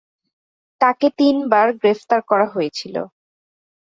তাকে 0.81 1.07
তিন 1.19 1.35
বার 1.51 1.67
গ্রেফতার 1.81 2.21
করা 2.21 2.47
হয়েছিল। 2.53 2.95